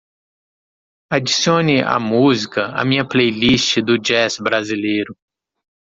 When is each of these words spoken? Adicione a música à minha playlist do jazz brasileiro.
Adicione 1.11 1.77
a 1.95 1.99
música 1.99 2.61
à 2.79 2.83
minha 2.83 3.07
playlist 3.11 3.71
do 3.87 3.95
jazz 4.07 4.33
brasileiro. 4.47 5.13